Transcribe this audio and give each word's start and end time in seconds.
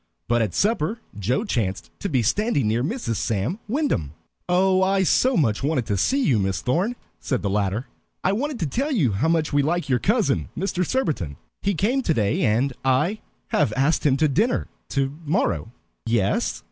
But 0.27 0.41
at 0.41 0.55
supper 0.55 0.97
Joe 1.19 1.43
chanced 1.43 1.91
to 1.99 2.09
be 2.09 2.23
standing 2.23 2.67
near 2.67 2.83
Mrs. 2.83 3.17
Sam 3.17 3.59
Wyndham. 3.67 4.15
"Oh, 4.49 4.81
I 4.81 5.03
so 5.03 5.37
much 5.37 5.61
wanted 5.61 5.85
to 5.85 5.95
see 5.95 6.23
you, 6.23 6.39
Miss 6.39 6.59
Thorn," 6.59 6.95
said 7.19 7.43
the 7.43 7.51
latter. 7.51 7.85
"I 8.23 8.31
wanted 8.31 8.59
to 8.61 8.65
tell 8.65 8.91
you 8.91 9.11
how 9.11 9.27
much 9.27 9.53
we 9.53 9.61
like 9.61 9.89
your 9.89 9.99
cousin, 9.99 10.49
Mr. 10.57 10.83
Surbiton. 10.83 11.37
He 11.61 11.75
came 11.75 12.01
today, 12.01 12.41
and 12.41 12.73
I 12.83 13.19
have 13.49 13.73
asked 13.77 14.03
him 14.03 14.17
to 14.17 14.27
dinner 14.27 14.67
to 14.89 15.15
morrow." 15.23 15.71
"Yes?" 16.07 16.59